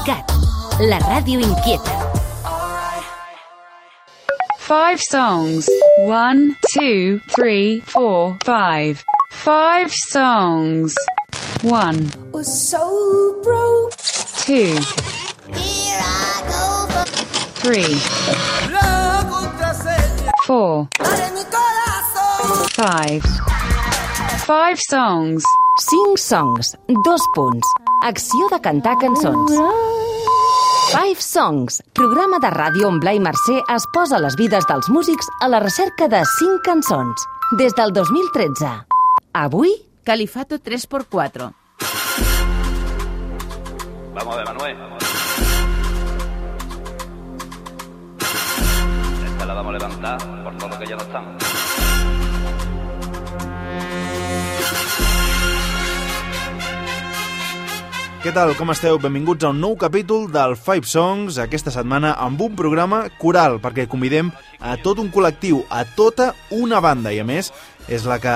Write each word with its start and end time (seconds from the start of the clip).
ICAT, 0.00 0.24
la 0.88 0.98
ràdio 0.98 1.40
inquieta. 1.40 1.92
Five 4.58 5.00
songs. 5.02 5.68
One, 5.98 6.56
two, 6.72 7.20
three, 7.28 7.80
four, 7.80 8.36
five. 8.44 9.02
Five 9.30 9.92
songs. 9.92 10.94
One, 11.62 12.10
was 12.32 12.48
so 12.70 12.80
broke. 13.42 13.92
two, 14.46 14.78
Here 15.52 16.00
I 16.00 16.42
go, 16.48 17.04
three, 17.60 17.94
four, 20.46 20.88
en 21.00 21.34
mi 21.34 21.44
corazón. 21.44 22.68
five. 22.70 23.22
Five 24.50 24.80
songs. 24.80 25.44
5 25.78 26.16
songs, 26.18 26.76
dos 27.04 27.22
punts. 27.36 27.68
Acció 28.02 28.48
de 28.50 28.58
cantar 28.60 28.96
cançons. 28.98 29.52
Five 30.90 31.22
Songs, 31.22 31.76
programa 31.94 32.40
de 32.42 32.50
ràdio 32.50 32.88
on 32.88 32.98
Blai 32.98 33.20
Mercè 33.22 33.60
es 33.70 33.86
posa 33.94 34.18
les 34.18 34.34
vides 34.34 34.66
dels 34.66 34.88
músics 34.90 35.30
a 35.40 35.46
la 35.52 35.60
recerca 35.62 36.08
de 36.10 36.24
5 36.26 36.64
cançons. 36.66 37.22
Des 37.60 37.76
del 37.78 37.94
2013. 37.94 38.72
Avui, 39.38 39.70
Califato 40.02 40.58
3x4. 40.58 41.52
Vamos 44.18 44.36
ver, 44.36 44.46
Manuel. 44.46 44.76
Esta 49.30 49.46
la 49.46 49.54
vamos 49.54 49.70
a 49.70 49.78
levantar 49.78 50.18
por 50.42 50.56
todo 50.56 50.68
lo 50.70 50.78
que 50.80 50.86
ya 50.88 50.96
no 50.96 51.02
estamos. 51.02 51.49
Què 58.20 58.34
tal, 58.36 58.50
com 58.52 58.68
esteu? 58.68 58.98
Benvinguts 59.00 59.46
a 59.46 59.50
un 59.54 59.62
nou 59.62 59.78
capítol 59.80 60.26
del 60.28 60.52
Five 60.60 60.84
Songs, 60.84 61.38
aquesta 61.40 61.72
setmana 61.72 62.10
amb 62.20 62.42
un 62.44 62.52
programa 62.52 62.98
coral, 63.16 63.56
perquè 63.64 63.86
convidem 63.88 64.28
a 64.60 64.74
tot 64.84 65.00
un 65.00 65.08
col·lectiu, 65.08 65.62
a 65.72 65.86
tota 65.96 66.34
una 66.52 66.82
banda, 66.84 67.14
i 67.16 67.22
a 67.22 67.24
més 67.24 67.48
és 67.88 68.04
la 68.04 68.18
que 68.20 68.34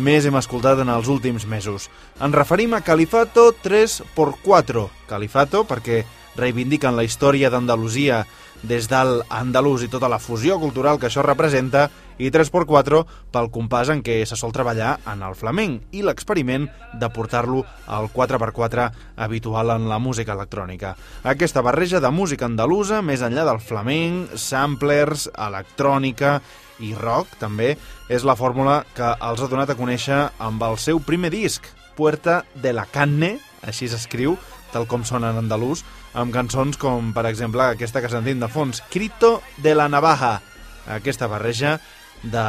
més 0.00 0.24
hem 0.24 0.40
escoltat 0.40 0.80
en 0.80 0.88
els 0.88 1.10
últims 1.12 1.44
mesos. 1.44 1.90
Ens 2.16 2.32
referim 2.32 2.72
a 2.72 2.80
Califato 2.80 3.50
3x4. 3.60 4.86
Califato 5.12 5.66
perquè 5.68 6.06
reivindiquen 6.40 6.96
la 6.96 7.04
història 7.04 7.52
d'Andalusia 7.52 8.22
des 8.62 8.88
del 8.88 9.20
andalús 9.28 9.84
i 9.84 9.90
tota 9.92 10.08
la 10.08 10.20
fusió 10.22 10.60
cultural 10.62 11.00
que 11.00 11.10
això 11.10 11.24
representa, 11.26 11.88
i 12.18 12.30
3x4 12.32 13.02
pel 13.32 13.50
compàs 13.52 13.90
en 13.92 14.02
què 14.04 14.18
se 14.24 14.38
sol 14.40 14.54
treballar 14.54 14.96
en 15.10 15.22
el 15.26 15.36
flamenc 15.36 15.96
i 15.96 16.02
l'experiment 16.04 16.66
de 16.96 17.10
portar-lo 17.12 17.64
al 17.92 18.08
4x4 18.12 18.86
habitual 19.26 19.74
en 19.76 19.88
la 19.90 19.98
música 20.00 20.32
electrònica. 20.32 20.94
Aquesta 21.24 21.62
barreja 21.62 22.00
de 22.00 22.10
música 22.10 22.46
andalusa, 22.48 23.02
més 23.02 23.22
enllà 23.22 23.46
del 23.48 23.60
flamenc, 23.60 24.36
samplers, 24.40 25.28
electrònica 25.36 26.40
i 26.80 26.94
rock, 26.96 27.36
també, 27.40 27.74
és 28.08 28.24
la 28.24 28.36
fórmula 28.36 28.82
que 28.96 29.12
els 29.20 29.42
ha 29.42 29.50
donat 29.52 29.72
a 29.72 29.78
conèixer 29.78 30.26
amb 30.38 30.62
el 30.64 30.80
seu 30.80 31.00
primer 31.00 31.32
disc, 31.34 31.64
Puerta 31.96 32.42
de 32.60 32.74
la 32.76 32.84
Canne, 32.92 33.38
així 33.64 33.88
s'escriu, 33.88 34.36
tal 34.72 34.86
com 34.90 35.04
sona 35.04 35.30
en 35.32 35.40
andalús, 35.42 35.84
amb 36.14 36.34
cançons 36.34 36.78
com, 36.80 37.12
per 37.16 37.26
exemple, 37.30 37.64
aquesta 37.64 38.02
que 38.02 38.10
sentim 38.12 38.40
de 38.42 38.48
fons, 38.52 38.82
Crito 38.92 39.40
de 39.62 39.74
la 39.74 39.88
Navaja, 39.92 40.40
aquesta 40.86 41.28
barreja 41.30 41.78
de 42.22 42.46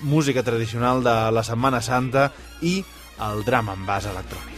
música 0.00 0.42
tradicional 0.42 1.02
de 1.04 1.16
la 1.32 1.44
Setmana 1.44 1.82
Santa 1.82 2.30
i 2.62 2.80
el 3.28 3.44
drama 3.44 3.74
en 3.74 3.86
base 3.86 4.10
electrònic. 4.10 4.54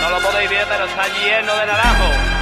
No 0.00 0.10
lo 0.10 0.20
podéis 0.20 0.50
ver, 0.50 0.66
pero 0.68 0.84
está 0.86 1.08
lleno 1.08 1.56
de 1.56 1.66
naranjo. 1.66 2.33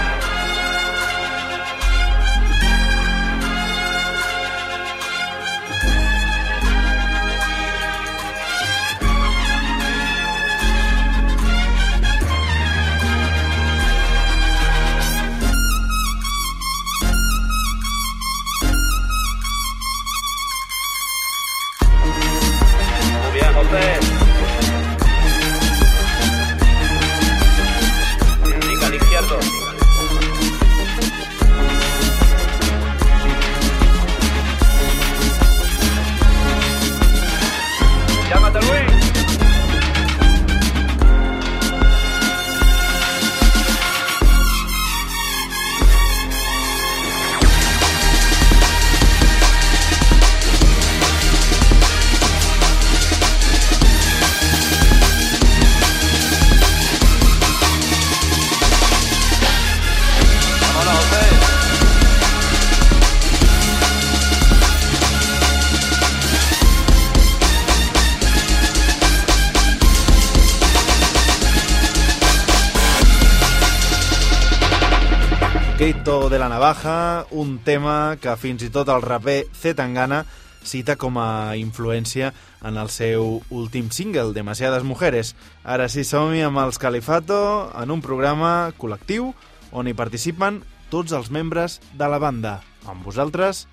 Keito 76.03 76.29
de 76.29 76.39
la 76.41 76.49
Navaja, 76.49 77.27
un 77.31 77.61
tema 77.63 78.17
que 78.19 78.33
fins 78.35 78.65
i 78.67 78.71
tot 78.75 78.89
el 78.91 79.05
raper 79.05 79.45
Z 79.55 79.77
Tangana 79.79 80.25
cita 80.67 80.97
com 80.99 81.15
a 81.23 81.55
influència 81.55 82.33
en 82.67 82.75
el 82.81 82.89
seu 82.91 83.37
últim 83.55 83.93
single, 83.95 84.33
Demasiades 84.35 84.83
Mujeres. 84.83 85.37
Ara 85.63 85.87
sí 85.87 86.03
som-hi 86.03 86.43
amb 86.43 86.59
els 86.59 86.81
Califato 86.83 87.71
en 87.79 87.95
un 87.95 88.03
programa 88.03 88.73
col·lectiu 88.83 89.29
on 89.71 89.87
hi 89.87 89.95
participen 89.95 90.65
tots 90.91 91.15
els 91.15 91.31
membres 91.31 91.79
de 91.95 92.09
la 92.11 92.19
banda. 92.19 92.57
Amb 92.83 93.07
vosaltres, 93.07 93.69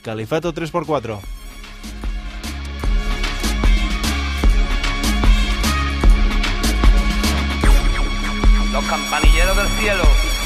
Califato 0.00 0.54
3x4. 0.56 1.18
Los 8.72 8.88
campanilleros 8.88 9.56
del 9.58 9.68
cielo. 9.82 10.43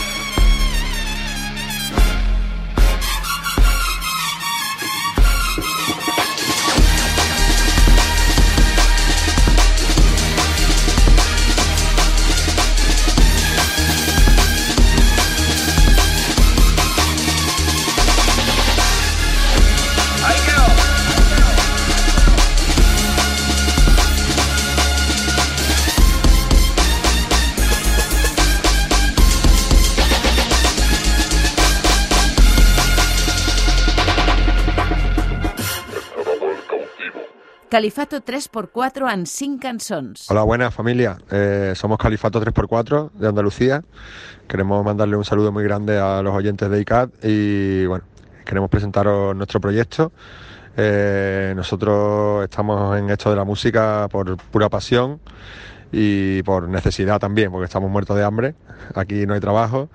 Califato 37.69 38.25
3x4 38.25 39.13
en 39.13 39.27
5 39.27 39.61
cançons. 39.61 40.31
Hola, 40.31 40.43
buenas 40.43 40.73
familia. 40.75 41.19
Eh, 41.31 41.75
somos 41.77 41.99
Califato 41.99 42.41
3x4 42.41 43.11
de 43.13 43.29
Andalucía. 43.29 43.85
Queremos 44.49 44.83
mandarle 44.83 45.17
un 45.17 45.25
saludo 45.25 45.53
muy 45.53 45.65
grande 45.65 45.99
a 45.99 46.23
los 46.23 46.35
oyentes 46.35 46.71
de 46.71 46.81
ICAT 46.81 47.11
y 47.25 47.85
bueno, 47.85 48.05
queremos 48.47 48.71
presentaros 48.71 49.37
nuestro 49.37 49.61
proyecto. 49.61 50.13
Eh, 50.79 51.53
nosotros 51.55 52.45
estamos 52.45 52.97
en 52.97 53.11
esto 53.11 53.29
de 53.29 53.37
la 53.37 53.45
música 53.45 54.09
por 54.11 54.39
pura 54.39 54.71
pasión 54.71 55.21
y 55.93 56.43
por 56.45 56.71
necesidad 56.71 57.19
también, 57.19 57.51
porque 57.51 57.67
estamos 57.67 57.91
muertos 57.91 58.17
de 58.17 58.25
hambre. 58.25 58.55
Aquí 58.95 59.27
no 59.27 59.35
hay 59.35 59.41
trabajo 59.41 59.91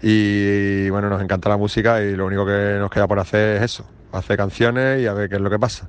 y 0.00 0.88
bueno, 0.90 1.08
nos 1.08 1.20
encanta 1.20 1.48
la 1.48 1.56
música 1.56 2.00
y 2.00 2.14
lo 2.14 2.26
único 2.26 2.46
que 2.46 2.76
nos 2.78 2.90
queda 2.92 3.08
por 3.08 3.18
hacer 3.18 3.56
es 3.56 3.62
eso, 3.62 3.84
hacer 4.12 4.36
canciones 4.36 5.02
y 5.02 5.06
a 5.08 5.14
ver 5.14 5.28
qué 5.28 5.34
es 5.34 5.40
lo 5.40 5.50
que 5.50 5.58
pasa. 5.58 5.88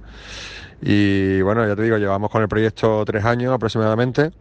Y 0.81 1.41
bueno, 1.41 1.67
ya 1.67 1.75
te 1.75 1.83
digo, 1.83 1.97
llevamos 1.97 2.31
con 2.31 2.41
el 2.41 2.47
proyecto 2.47 3.03
tres 3.05 3.25
años 3.25 3.53
aproximadamente 3.53 4.31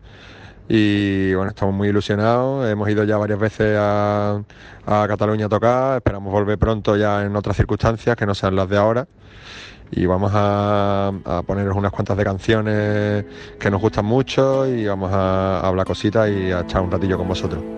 y 0.68 1.34
bueno, 1.34 1.50
estamos 1.50 1.74
muy 1.74 1.88
ilusionados. 1.88 2.68
Hemos 2.68 2.88
ido 2.90 3.04
ya 3.04 3.16
varias 3.16 3.38
veces 3.38 3.76
a, 3.78 4.42
a 4.86 5.06
Cataluña 5.08 5.46
a 5.46 5.48
tocar, 5.48 5.96
esperamos 5.96 6.32
volver 6.32 6.58
pronto 6.58 6.96
ya 6.96 7.24
en 7.24 7.34
otras 7.34 7.56
circunstancias 7.56 8.16
que 8.16 8.26
no 8.26 8.34
sean 8.34 8.54
las 8.56 8.68
de 8.68 8.76
ahora. 8.76 9.08
Y 9.90 10.04
vamos 10.04 10.32
a, 10.34 11.08
a 11.24 11.42
poneros 11.42 11.74
unas 11.76 11.90
cuantas 11.90 12.16
de 12.16 12.24
canciones 12.24 13.24
que 13.58 13.70
nos 13.70 13.80
gustan 13.80 14.04
mucho 14.04 14.66
y 14.66 14.86
vamos 14.86 15.10
a, 15.12 15.60
a 15.60 15.66
hablar 15.68 15.86
cositas 15.86 16.28
y 16.28 16.52
a 16.52 16.60
echar 16.60 16.82
un 16.82 16.90
ratillo 16.90 17.16
con 17.16 17.26
vosotros. 17.28 17.77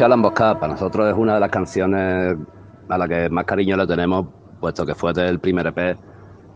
Escuchado 0.00 0.08
la 0.08 0.14
emboscada, 0.14 0.58
para 0.58 0.72
nosotros 0.72 1.10
es 1.10 1.14
una 1.14 1.34
de 1.34 1.40
las 1.40 1.50
canciones 1.50 2.34
a 2.88 2.96
la 2.96 3.06
que 3.06 3.28
más 3.28 3.44
cariño 3.44 3.76
le 3.76 3.86
tenemos, 3.86 4.28
puesto 4.58 4.86
que 4.86 4.94
fue 4.94 5.12
del 5.12 5.40
primer 5.40 5.66
EP 5.66 5.98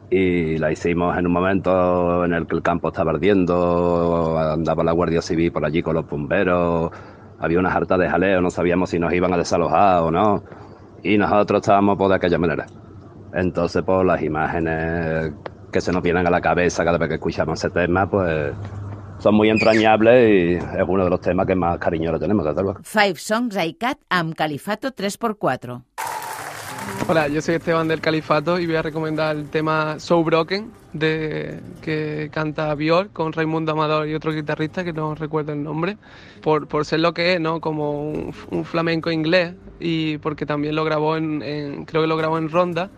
y 0.09 0.57
la 0.57 0.73
hicimos 0.73 1.15
en 1.19 1.27
un 1.27 1.33
momento 1.35 2.25
en 2.25 2.33
el 2.33 2.47
que 2.47 2.57
el 2.57 2.63
campo 2.63 2.89
estaba 2.89 3.11
ardiendo, 3.11 4.39
andaba 4.39 4.83
la 4.83 4.93
Guardia 4.93 5.21
Civil 5.21 5.53
por 5.53 5.63
allí 5.63 5.83
con 5.83 5.95
los 5.95 6.09
bomberos, 6.09 6.91
había 7.39 7.59
una 7.59 7.71
harta 7.71 7.99
de 7.99 8.09
jaleo, 8.09 8.41
no 8.41 8.49
sabíamos 8.49 8.89
si 8.89 8.99
nos 8.99 9.13
iban 9.13 9.35
a 9.35 9.37
desalojar 9.37 10.05
o 10.05 10.11
no, 10.11 10.43
y 11.03 11.19
nosotros 11.19 11.61
estábamos 11.61 11.99
por 11.99 12.09
de 12.09 12.15
aquella 12.15 12.39
manera. 12.39 12.65
Entonces, 13.35 13.83
por 13.83 14.07
las 14.07 14.23
imágenes 14.23 15.35
que 15.71 15.83
se 15.83 15.93
nos 15.93 16.03
vienen 16.03 16.27
a 16.27 16.31
la 16.31 16.41
cabeza 16.41 16.83
cada 16.83 16.97
vez 16.97 17.11
que 17.11 17.17
escuchamos 17.17 17.63
ese 17.63 17.69
tema, 17.69 18.09
pues 18.09 18.55
son 19.25 19.37
muy 19.37 19.49
entrañables 19.49 20.29
y 20.29 20.53
es 20.57 20.85
uno 20.87 21.03
de 21.05 21.09
los 21.09 21.19
temas 21.23 21.47
que 21.47 21.55
más 21.55 21.79
cariño 21.79 22.13
le 22.13 22.19
tenemos, 22.19 22.45
desde 22.45 22.63
luego. 22.63 22.81
Five 22.83 23.15
Songs 23.17 23.57
ICAT 23.57 23.97
amb 24.11 24.35
Califato 24.35 24.93
3x4. 24.93 25.83
Hola, 27.09 27.29
yo 27.29 27.41
soy 27.41 27.55
Esteban 27.55 27.89
del 27.89 28.03
Califato 28.03 28.59
y 28.59 28.67
voy 28.67 28.77
a 28.77 28.83
recomendar 28.83 29.35
el 29.35 29.49
tema 29.49 29.99
So 29.99 30.23
Broken 30.23 30.71
de 30.93 31.59
que 31.81 32.29
canta 32.31 32.75
Bior 32.75 33.09
con 33.13 33.33
Raimundo 33.33 33.73
Amador 33.73 34.07
y 34.09 34.15
otro 34.15 34.31
guitarrista 34.31 34.85
que 34.85 34.93
no 34.93 35.15
recuerdo 35.15 35.53
el 35.55 35.63
nombre, 35.63 35.97
por, 36.43 36.69
por 36.69 36.85
ser 36.85 37.01
lo 37.01 37.15
que 37.15 37.33
es, 37.35 37.41
¿no? 37.41 37.63
Como 37.63 38.03
un, 38.11 38.35
un 38.51 38.65
flamenco 38.67 39.11
inglés 39.11 39.55
y 39.81 40.19
porque 40.19 40.45
también 40.45 40.77
lo 40.77 40.85
grabó 40.85 41.17
en, 41.17 41.41
en- 41.43 41.87
creo 41.87 42.03
que 42.03 42.09
lo 42.09 42.19
grabó 42.19 42.37
en 42.37 42.51
Ronda 42.51 42.91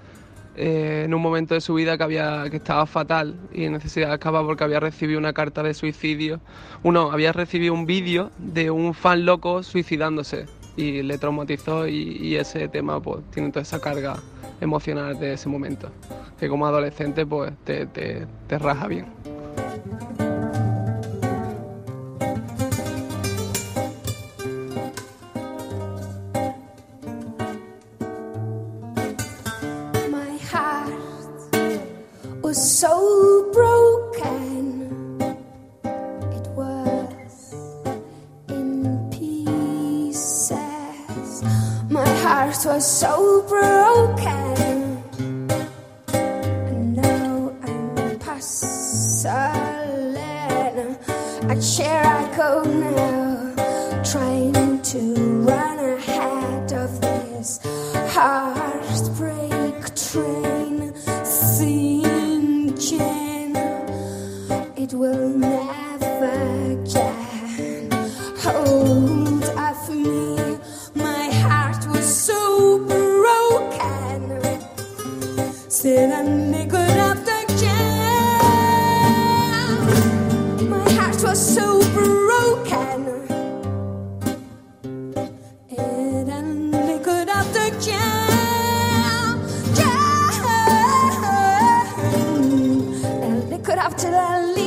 eh, 0.56 1.02
en 1.04 1.14
un 1.14 1.20
momento 1.20 1.54
de 1.54 1.60
su 1.60 1.74
vida 1.74 1.98
que, 1.98 2.04
había, 2.04 2.44
que 2.50 2.56
estaba 2.56 2.86
fatal 2.86 3.36
y 3.52 3.68
necesitaba 3.68 4.14
escapar 4.14 4.44
porque 4.44 4.64
había 4.64 4.80
recibido 4.80 5.18
una 5.18 5.32
carta 5.32 5.62
de 5.62 5.74
suicidio. 5.74 6.40
Uh, 6.82 6.88
Uno, 6.88 7.12
había 7.12 7.32
recibido 7.32 7.74
un 7.74 7.84
vídeo 7.84 8.30
de 8.38 8.70
un 8.70 8.94
fan 8.94 9.26
loco 9.26 9.62
suicidándose 9.62 10.46
y 10.76 11.02
le 11.02 11.18
traumatizó 11.18 11.86
y, 11.86 12.18
y, 12.20 12.36
ese 12.36 12.68
tema 12.68 13.00
pues 13.00 13.22
tiene 13.30 13.50
toda 13.50 13.62
esa 13.62 13.80
carga 13.80 14.16
emocional 14.60 15.18
de 15.18 15.34
ese 15.34 15.48
momento 15.48 15.90
que 16.38 16.48
como 16.48 16.66
adolescente 16.66 17.24
pues 17.26 17.52
te, 17.64 17.86
te, 17.86 18.26
te 18.46 18.58
raja 18.58 18.86
bien. 18.86 19.06
Was 42.66 42.84
so 42.84 43.42
broken. 43.42 44.65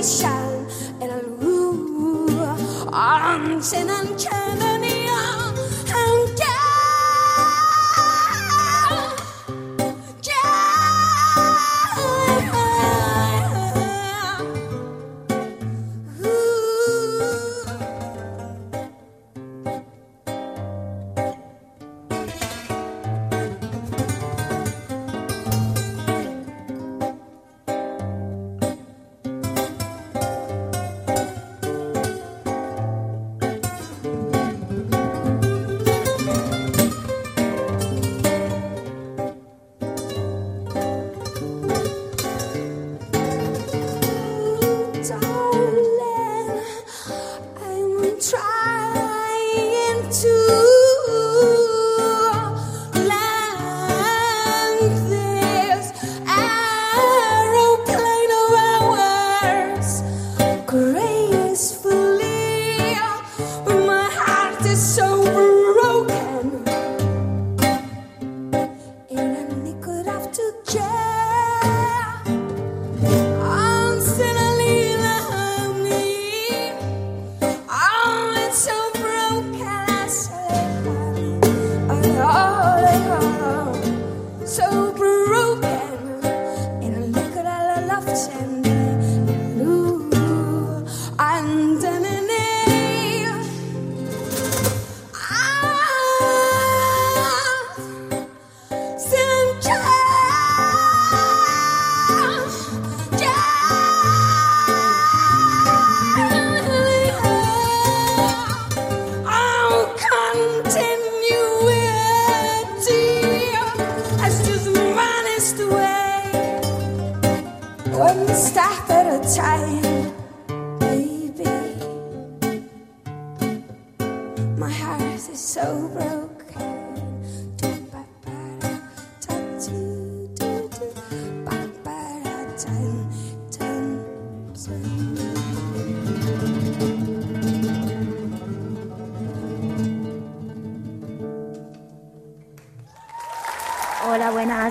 shine. 0.10 0.39
to 50.12 50.59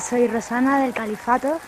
soy 0.08 0.26
Rosana 0.26 0.80
del 0.80 0.94
Califato 0.94 1.58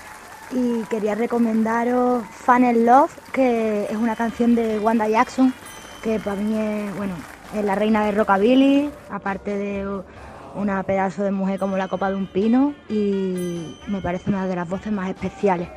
y 0.51 0.83
quería 0.85 1.15
recomendaros 1.15 2.25
Fan 2.31 2.65
and 2.65 2.87
Love, 2.87 3.15
que 3.33 3.85
es 3.85 3.97
una 3.97 4.17
canción 4.17 4.55
de 4.55 4.79
Wanda 4.79 5.09
Jackson, 5.09 5.53
que 6.03 6.19
para 6.19 6.41
mí 6.41 6.57
es, 6.57 6.97
bueno, 6.97 7.15
es 7.55 7.65
la 7.65 7.75
reina 7.75 8.05
de 8.05 8.13
rockabilly, 8.13 8.91
aparte 9.11 9.57
de 9.57 10.03
una 10.55 10.83
pedazo 10.85 11.23
de 11.23 11.33
mujer 11.33 11.59
como 11.59 11.77
la 11.77 11.89
copa 11.89 12.09
de 12.09 12.17
un 12.17 12.27
pino 12.27 12.75
y 12.89 13.77
me 13.87 14.01
parece 14.01 14.31
una 14.31 14.47
de 14.47 14.57
las 14.57 14.69
voces 14.69 14.91
más 14.91 15.11
especiales 15.11 15.69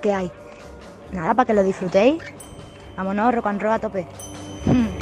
que 0.00 0.12
hay. 0.12 0.32
Nada, 1.12 1.34
para 1.34 1.46
que 1.46 1.54
lo 1.54 1.62
disfrutéis. 1.62 2.22
Vámonos, 2.96 3.34
rock 3.34 3.46
and 3.46 3.62
roll 3.62 3.72
a 3.74 3.78
tope. 3.78 4.06
Hmm. 4.66 5.01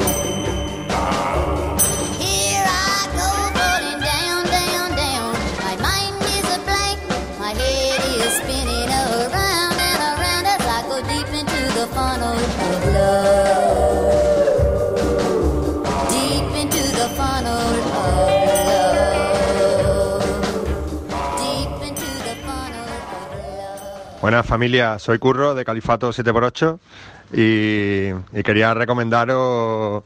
Buenas 24.21 24.45
familia, 24.45 24.99
soy 24.99 25.17
Curro 25.17 25.55
de 25.55 25.65
Califato 25.65 26.11
7x8 26.11 26.77
y, 27.33 28.43
quería 28.43 28.71
recomendaros 28.75 30.03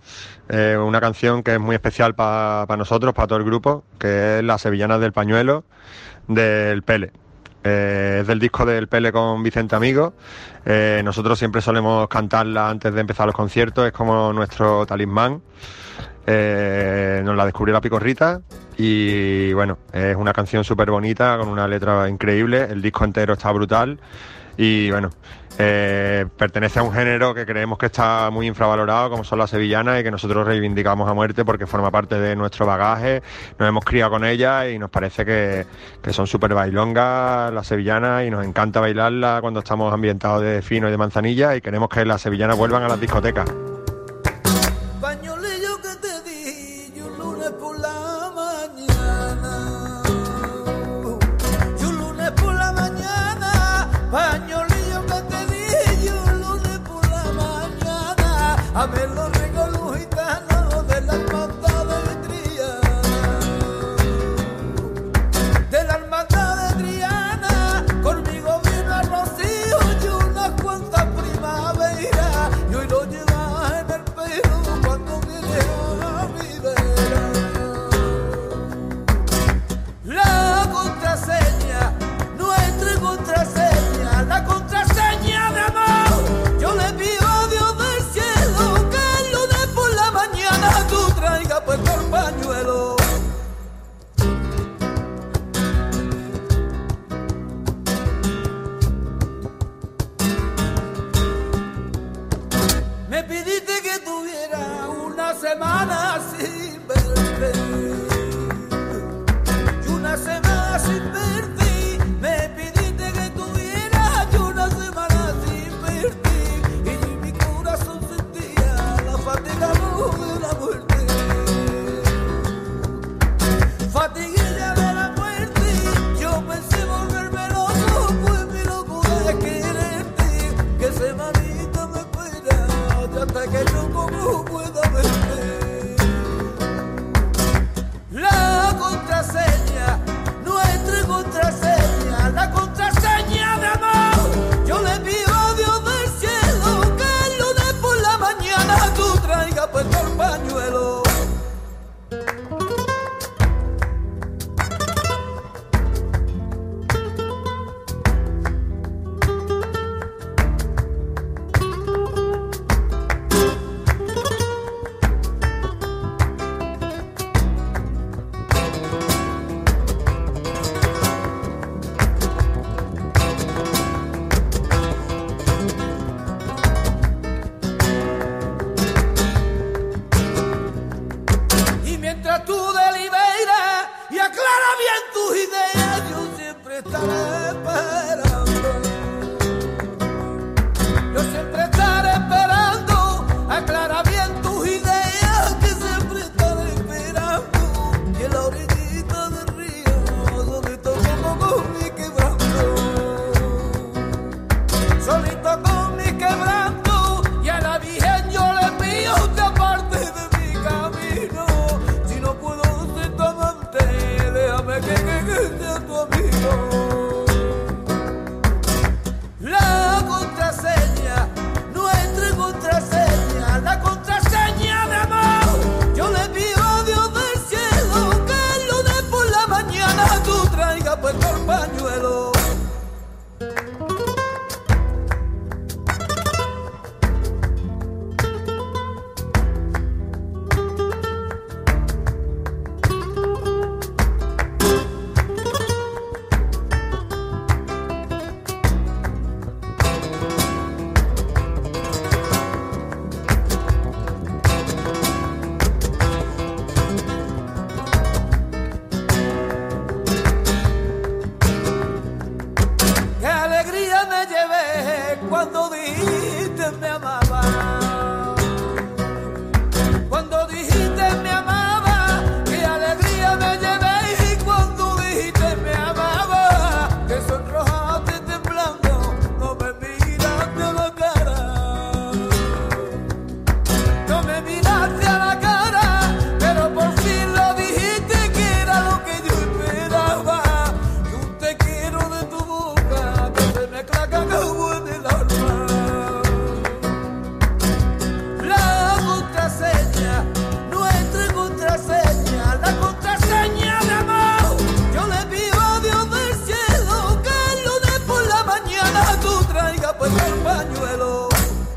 eh, 0.48 0.78
una 0.82 1.02
canción 1.02 1.44
que 1.44 1.56
es 1.56 1.60
muy 1.60 1.76
especial 1.76 2.16
para 2.16 2.78
nosotros, 2.78 3.14
para 3.14 3.28
todo 3.28 3.40
el 3.40 3.44
grupo, 3.44 3.84
que 4.00 4.38
es 4.38 4.44
la 4.46 4.58
Sevillanas 4.58 5.02
del 5.02 5.12
Pañuelo 5.12 5.66
del 6.30 6.82
Pele. 6.84 7.12
Eh, 7.66 8.20
es 8.22 8.28
del 8.28 8.40
disco 8.40 8.66
del 8.66 8.88
Pele 8.88 9.12
con 9.12 9.44
Vicente 9.44 9.76
Amigo. 9.76 10.14
Eh, 10.66 11.02
nosotros 11.04 11.38
siempre 11.38 11.62
solemos 11.62 12.08
cantarla 12.08 12.70
antes 12.70 12.94
de 12.94 13.02
empezar 13.02 13.26
los 13.26 13.36
conciertos, 13.36 13.86
es 13.86 13.92
como 13.92 14.32
nuestro 14.32 14.86
talismán. 14.86 15.42
nos 16.26 17.36
la 17.36 17.44
descubrió 17.44 17.74
la 17.74 17.82
Picorrita 17.82 18.40
y 18.78 19.54
bueno, 19.54 19.78
es 19.94 20.16
una 20.16 20.34
canción 20.34 20.64
súper 20.64 20.92
bonita, 20.92 21.38
con 21.38 21.48
una 21.48 21.68
letra 21.68 22.10
increíble, 22.10 22.68
el 22.70 22.82
disco 22.82 23.06
entero 23.06 23.34
está 23.34 23.52
brutal 23.52 24.00
y 24.58 24.90
bueno, 24.92 25.10
eh, 25.58 26.26
pertenece 26.38 26.80
a 26.80 26.84
un 26.84 26.92
género 26.92 27.34
que 27.34 27.46
creemos 27.46 27.78
que 27.78 27.88
está 27.88 28.30
muy 28.32 28.48
infravalorado, 28.48 29.10
como 29.10 29.24
son 29.24 29.40
las 29.40 29.50
sevillanas, 29.50 30.00
y 30.00 30.04
que 30.04 30.12
nosotros 30.12 30.46
reivindicamos 30.46 31.10
a 31.10 31.14
muerte 31.14 31.46
porque 31.46 31.66
forma 31.66 31.92
parte 31.92 32.20
de 32.20 32.36
nuestro 32.36 32.66
bagaje, 32.66 33.22
nos 33.58 33.68
hemos 33.68 33.84
criado 33.86 34.12
con 34.12 34.26
ellas 34.26 34.68
y 34.70 34.80
nos 34.80 34.90
parece 34.90 35.26
que, 35.26 35.66
que 36.02 36.14
son 36.14 36.28
súper 36.28 36.54
bailongas 36.54 37.54
las 37.54 37.68
sevillanas 37.68 38.26
y 38.26 38.30
nos 38.30 38.46
encanta 38.46 38.80
bailarlas 38.80 39.42
cuando 39.42 39.60
estamos 39.60 39.94
ambientados 39.94 40.42
de 40.42 40.62
fino 40.62 40.88
y 40.88 40.92
de 40.92 40.98
manzanilla 40.98 41.56
y 41.56 41.62
queremos 41.62 41.90
que 41.90 42.06
las 42.06 42.22
sevillanas 42.22 42.58
vuelvan 42.58 42.84
a 42.84 42.88
las 42.88 43.00
discotecas. 43.00 43.75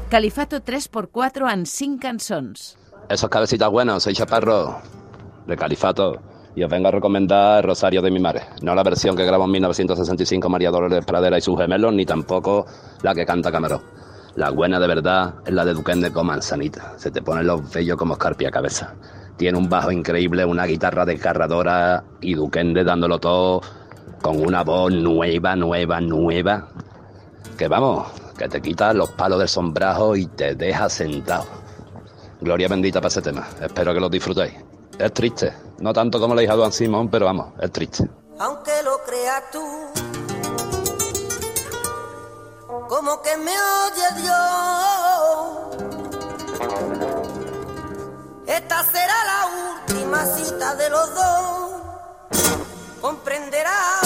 Califato 0.09 0.63
3x4 0.65 1.53
en 1.53 1.67
5 1.67 2.01
cançons. 2.01 2.79
Esos 3.11 3.29
cabecitas 3.29 3.71
buenos, 3.71 4.03
soy 4.03 4.15
Chaparro, 4.15 4.81
de 5.47 5.55
Califato, 5.55 6.23
y 6.57 6.65
os 6.65 6.71
vengo 6.71 6.89
a 6.89 6.91
recomendar 6.91 7.63
Rosario 7.63 8.01
de 8.01 8.11
mi 8.11 8.19
madre. 8.19 8.45
No 8.63 8.75
la 8.75 8.83
versión 8.83 9.15
que 9.15 9.27
grabó 9.27 9.45
en 9.45 9.51
1965 9.51 10.49
María 10.49 10.71
Dolores 10.71 11.05
Pradera 11.05 11.37
y 11.37 11.43
sus 11.43 11.59
gemelos, 11.59 11.93
ni 11.93 12.07
tampoco 12.07 12.65
la 13.03 13.15
que 13.15 13.27
canta 13.27 13.53
Camarón. 13.53 13.83
La 14.35 14.49
buena 14.49 14.81
de 14.81 14.87
verdad 14.87 15.35
es 15.45 15.53
la 15.53 15.67
de 15.67 15.75
Duquende 15.75 16.11
con 16.11 16.29
manzanita. 16.29 16.95
Se 16.97 17.11
te 17.11 17.21
ponen 17.21 17.47
los 17.47 17.71
vellos 17.71 17.99
como 17.99 18.15
escarpia 18.15 18.51
cabeza. 18.51 18.95
Tiene 19.37 19.59
un 19.59 19.69
bajo 19.69 19.93
increíble, 19.93 20.43
una 20.47 20.65
guitarra 20.65 21.05
desgarradora 21.05 22.03
y 22.23 22.33
Duquende 22.33 22.83
dándolo 22.83 23.19
todo 23.19 23.61
con 24.23 24.41
una 24.41 24.65
voz 24.65 24.91
nueva, 24.91 25.55
nueva, 25.55 26.01
nueva. 26.01 26.67
Que 27.59 27.69
vamos, 27.69 28.07
que 28.39 28.49
te 28.49 28.63
quita 28.63 28.93
los 28.95 29.11
palos 29.11 29.39
del 29.41 29.49
sombrajo 29.49 30.17
y 30.17 30.27
te 30.27 30.55
deja 30.55 30.89
sentado. 30.89 31.45
Gloria 32.41 32.69
bendita 32.69 33.01
para 33.01 33.09
ese 33.09 33.21
tema. 33.21 33.47
Espero 33.61 33.93
que 33.93 34.01
lo 34.01 34.09
disfrutéis. 34.09 34.55
Es 34.99 35.13
triste, 35.13 35.53
no 35.81 35.93
tanto 35.93 36.19
como 36.21 36.41
hija 36.41 36.53
de 36.53 36.59
Juan 36.59 36.73
Simón, 36.73 37.09
pero 37.09 37.27
vamos, 37.27 37.53
es 37.61 37.71
triste. 37.73 38.09
aunque 38.39 38.73
lo 38.85 39.03
creas 39.05 39.43
tú. 39.53 39.65
Como 42.89 43.21
que 43.23 43.37
me 43.37 43.53
oye 43.53 44.23
Dios. 44.23 44.39
Esta 48.47 48.83
será 48.85 49.25
la 49.25 49.47
última 49.85 50.25
cita 50.25 50.75
de 50.77 50.91
los 50.91 51.15
dos. 51.15 51.71
Comprenderás 53.01 54.01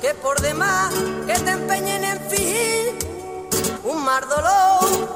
que 0.00 0.14
por 0.14 0.40
demás 0.40 0.92
que 1.26 1.34
te 1.34 1.50
empeñen 1.50 2.04
en 2.04 2.20
fingir 2.28 2.93
dolor. 4.20 5.08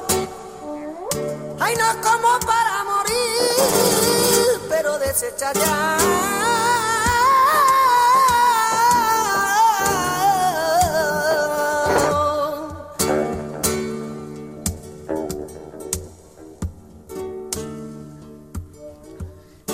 Ay, 1.59 1.75
no 1.77 1.85
es 1.91 1.95
como 2.07 2.39
para 2.45 2.83
morir, 2.83 4.61
pero 4.69 4.99
desecha 4.99 5.53
ya. 5.53 5.97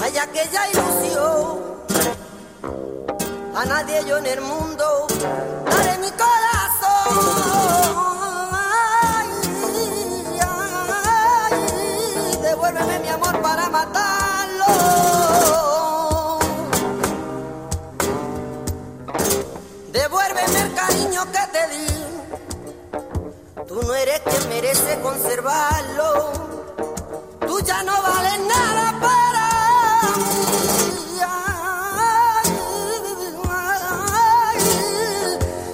Hay 0.01 0.17
aquella 0.17 0.69
ilusión, 0.69 1.63
a 3.55 3.65
nadie 3.65 4.05
yo 4.07 4.17
en 4.17 4.27
el 4.27 4.41
mundo 4.41 5.07
daré 5.65 5.97
mi 5.97 6.11
corazón. 6.11 7.74
Eres 23.95 24.21
quien 24.21 24.49
merece 24.49 24.99
conservarlo. 25.01 26.31
Tú 27.47 27.59
ya 27.61 27.83
no 27.83 28.01
vales 28.01 28.39
nada 28.39 28.99
para 28.99 30.15
mí. 30.17 30.65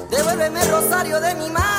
Devuélveme 0.10 0.62
el 0.62 0.70
rosario 0.70 1.20
de 1.20 1.36
mi 1.36 1.50
madre. 1.50 1.71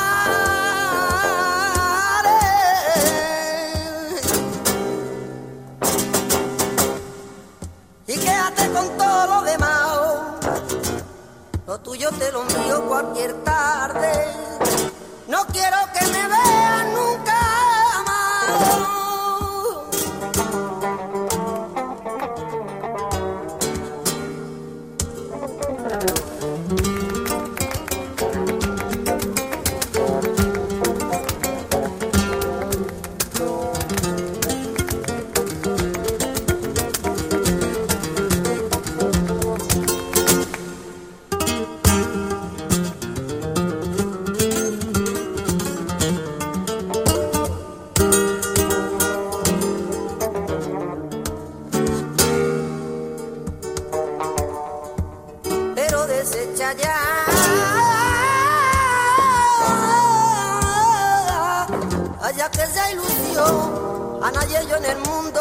Allá 62.22 62.48
que 62.52 62.64
sea 62.66 62.92
ilusión, 62.92 64.20
a 64.22 64.30
nadie 64.30 64.64
yo 64.68 64.76
en 64.76 64.84
el 64.84 64.98
mundo 64.98 65.40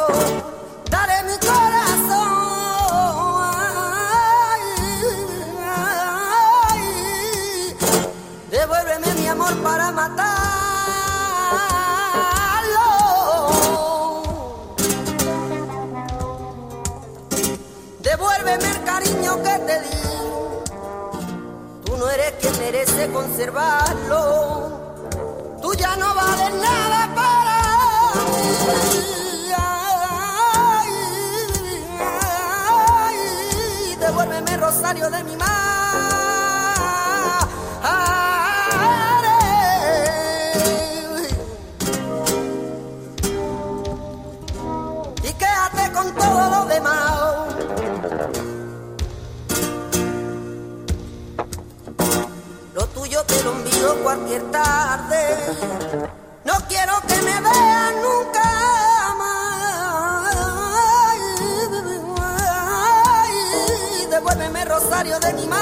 daré 0.90 1.22
mi 1.30 1.38
corazón. 1.38 2.42
Devuélveme 8.50 9.14
mi 9.14 9.28
amor 9.28 9.56
para 9.62 9.92
matarlo. 9.92 10.32
Devuélveme 18.00 18.70
el 18.72 18.84
cariño 18.84 19.44
que 19.44 19.60
te 19.68 19.82
di. 19.82 20.02
Tú 21.86 21.96
no 21.96 22.10
eres 22.10 22.32
quien 22.42 22.58
merece 22.58 23.12
conservarlo. 23.12 24.71
De 35.10 35.24
mi 35.24 35.36
madre. 35.36 35.52
Y 45.24 45.34
quédate 45.34 45.92
con 45.94 46.14
todo 46.16 46.50
lo 46.50 46.66
demás. 46.66 47.22
Lo 52.74 52.88
tuyo 52.88 53.24
te 53.26 53.44
lo 53.44 53.52
envío 53.52 54.04
cualquier 54.04 54.52
tarde. 54.52 55.81
rosario 64.82 65.20
de 65.20 65.34
mi 65.34 65.48
madre. 65.48 65.62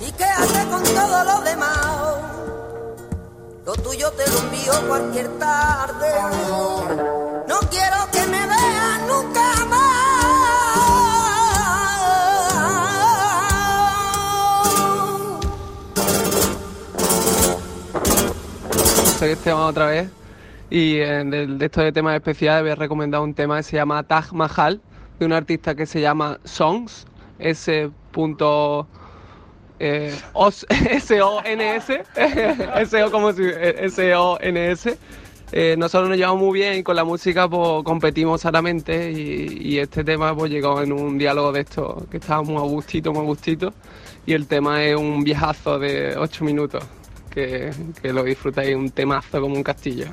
¿Y 0.00 0.12
qué 0.12 0.24
hace 0.24 0.66
con 0.68 0.82
todo 0.82 1.24
lo 1.24 1.40
demás? 1.42 2.16
Lo 3.64 3.72
tuyo 3.74 4.10
te 4.12 4.30
lo 4.30 4.38
envío 4.38 4.88
cualquier 4.88 5.28
tarde. 5.38 6.12
No 7.48 7.58
quiero 7.70 8.10
que 8.12 8.26
me 8.26 8.46
veas 8.46 9.00
nunca 9.08 9.64
más. 9.70 9.96
Soy 19.18 19.30
Esteban 19.30 19.62
otra 19.62 19.86
vez 19.86 20.15
y 20.70 20.96
eh, 20.96 21.22
del- 21.24 21.58
de 21.58 21.66
estos 21.66 21.84
de 21.84 21.92
temas 21.92 22.14
especiales 22.16 22.62
voy 22.62 22.70
a 22.72 22.74
recomendar 22.74 23.20
un 23.20 23.34
tema 23.34 23.56
que 23.58 23.62
se 23.62 23.76
llama 23.76 24.02
Taj 24.02 24.32
Mahal 24.32 24.80
de 25.18 25.26
un 25.26 25.32
artista 25.32 25.74
que 25.74 25.86
se 25.86 26.00
llama 26.00 26.38
Songs 26.44 27.06
S. 27.38 27.90
eh, 29.78 30.14
S-O-N-S 30.70 32.02
S-O 32.16 33.10
como 33.10 33.32
si 33.32 33.42
S-O-N-S 33.44 34.98
nosotros 35.78 36.08
nos 36.08 36.18
llevamos 36.18 36.40
muy 36.42 36.58
bien 36.58 36.78
y 36.78 36.82
con 36.82 36.96
la 36.96 37.04
música 37.04 37.48
pues 37.48 37.84
competimos 37.84 38.40
sanamente 38.40 39.12
y, 39.12 39.78
este 39.78 40.02
tema 40.02 40.34
pues 40.34 40.50
llegó 40.50 40.82
en 40.82 40.92
un 40.92 41.18
diálogo 41.18 41.52
de 41.52 41.60
esto 41.60 42.06
que 42.10 42.16
estábamos 42.16 42.48
muy 42.50 42.58
a 42.62 42.64
gustito, 42.66 43.12
muy 43.12 43.22
a 43.22 43.26
gustito 43.26 43.72
y 44.24 44.32
el 44.32 44.46
tema 44.48 44.82
es 44.82 44.96
un 44.96 45.22
viejazo 45.22 45.78
de 45.78 46.16
8 46.16 46.44
minutos 46.44 46.82
que, 47.30 47.70
que 48.02 48.12
lo 48.12 48.24
disfrutáis, 48.24 48.74
un 48.74 48.90
temazo 48.90 49.40
como 49.40 49.54
un 49.54 49.62
castillo. 49.62 50.06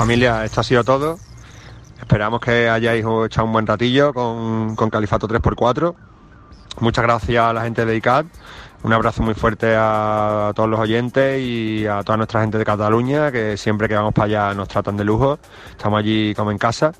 Familia, 0.00 0.46
esto 0.46 0.62
ha 0.62 0.64
sido 0.64 0.82
todo. 0.82 1.18
Esperamos 2.00 2.40
que 2.40 2.70
hayáis 2.70 3.04
echado 3.26 3.46
un 3.46 3.52
buen 3.52 3.66
ratillo 3.66 4.14
con, 4.14 4.74
con 4.74 4.88
Califato 4.88 5.28
3x4. 5.28 5.94
Muchas 6.80 7.04
gracias 7.04 7.44
a 7.44 7.52
la 7.52 7.60
gente 7.64 7.84
de 7.84 7.96
ICAT. 7.96 8.24
Un 8.82 8.94
abrazo 8.94 9.22
muy 9.22 9.34
fuerte 9.34 9.74
a 9.76 10.52
todos 10.54 10.70
los 10.70 10.80
oyentes 10.80 11.42
y 11.42 11.86
a 11.86 12.02
toda 12.02 12.16
nuestra 12.16 12.40
gente 12.40 12.56
de 12.56 12.64
Cataluña, 12.64 13.30
que 13.30 13.58
siempre 13.58 13.88
que 13.88 13.94
vamos 13.94 14.14
para 14.14 14.24
allá 14.24 14.54
nos 14.54 14.68
tratan 14.68 14.96
de 14.96 15.04
lujo. 15.04 15.38
Estamos 15.72 15.98
allí 15.98 16.34
como 16.34 16.50
en 16.50 16.56
casa. 16.56 16.92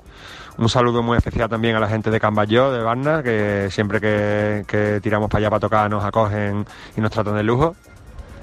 Un 0.59 0.69
saludo 0.69 1.01
muy 1.01 1.17
especial 1.17 1.49
también 1.49 1.75
a 1.75 1.79
la 1.79 1.87
gente 1.87 2.11
de 2.11 2.19
Camballó, 2.19 2.71
de 2.71 2.83
Barna, 2.83 3.23
que 3.23 3.69
siempre 3.71 3.99
que 3.99 4.99
tiramos 5.01 5.27
para 5.27 5.39
allá 5.39 5.49
para 5.49 5.59
tocar 5.59 5.89
nos 5.89 6.05
acogen 6.05 6.67
y 6.95 7.01
nos 7.01 7.09
tratan 7.09 7.35
de 7.35 7.41
lujo. 7.41 7.75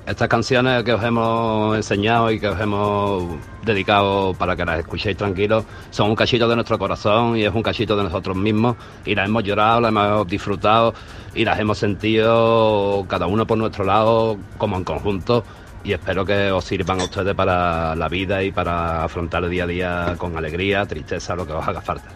Estas 0.08 0.26
canciones 0.26 0.84
que 0.84 0.94
os 0.94 1.04
hemos 1.04 1.76
enseñado 1.76 2.30
y 2.30 2.40
que 2.40 2.48
os 2.48 2.58
hemos 2.58 3.24
dedicado 3.62 4.32
para 4.32 4.56
que 4.56 4.64
las 4.64 4.78
escuchéis 4.78 5.18
tranquilos 5.18 5.64
son 5.90 6.08
un 6.08 6.16
cachito 6.16 6.48
de 6.48 6.54
nuestro 6.54 6.78
corazón 6.78 7.36
y 7.36 7.44
es 7.44 7.54
un 7.54 7.62
cachito 7.62 7.94
de 7.94 8.04
nosotros 8.04 8.34
mismos 8.34 8.76
y 9.04 9.14
las 9.14 9.28
hemos 9.28 9.44
llorado, 9.44 9.82
las 9.82 9.90
hemos 9.90 10.26
disfrutado 10.26 10.94
y 11.34 11.44
las 11.44 11.58
hemos 11.58 11.76
sentido 11.76 13.04
cada 13.06 13.26
uno 13.26 13.46
por 13.46 13.58
nuestro 13.58 13.84
lado 13.84 14.38
como 14.56 14.78
en 14.78 14.84
conjunto 14.84 15.44
y 15.84 15.92
espero 15.92 16.24
que 16.24 16.50
os 16.52 16.64
sirvan 16.64 17.02
a 17.02 17.04
ustedes 17.04 17.34
para 17.34 17.94
la 17.94 18.08
vida 18.08 18.42
y 18.42 18.50
para 18.50 19.04
afrontar 19.04 19.44
el 19.44 19.50
día 19.50 19.64
a 19.64 19.66
día 19.66 20.14
con 20.16 20.34
alegría, 20.38 20.86
tristeza, 20.86 21.36
lo 21.36 21.46
que 21.46 21.52
os 21.52 21.68
haga 21.68 21.82
falta. 21.82 22.08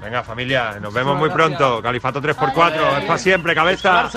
Venga 0.00 0.22
familia, 0.22 0.78
nos 0.80 0.94
vemos 0.94 1.18
muy 1.18 1.30
pronto. 1.30 1.82
Califato 1.82 2.22
3x4, 2.22 2.98
es 2.98 3.04
para 3.06 3.18
siempre, 3.18 3.54
cabeza. 3.56 4.08